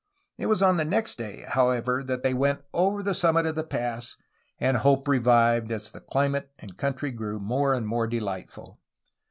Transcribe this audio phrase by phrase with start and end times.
[0.39, 3.63] It was on the next day, however, that they went over the summit of the
[3.63, 4.17] pass,
[4.59, 8.79] and hope revived as the climate and country grew more and more delightful.